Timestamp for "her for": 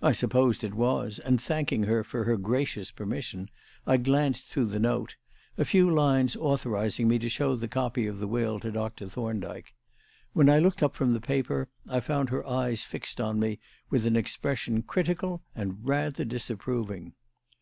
1.82-2.24